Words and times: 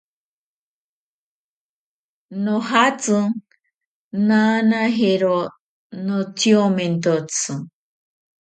Nojatsi 2.43 3.17
nanajero 4.27 5.37
notsiomentotsi. 6.05 7.51